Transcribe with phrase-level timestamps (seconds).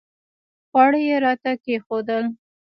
[0.69, 2.25] خواړه یې راته کښېښودل.